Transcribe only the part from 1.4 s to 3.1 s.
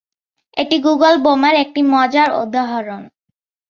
একটি মজার উদাহরণ।